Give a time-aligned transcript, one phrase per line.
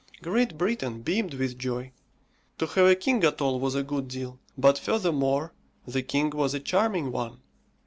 [0.23, 1.91] Great Britain beamed with joy;
[2.57, 5.53] to have a king at all was a good deal but furthermore,
[5.85, 7.37] the king was a charming one.